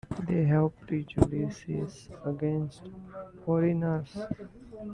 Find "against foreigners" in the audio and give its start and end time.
2.25-4.17